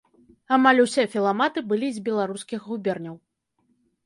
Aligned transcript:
Амаль 0.55 0.79
усе 0.85 1.03
філаматы 1.15 1.59
былі 1.73 1.91
з 1.99 2.03
беларускіх 2.09 2.67
губерняў. 2.71 3.15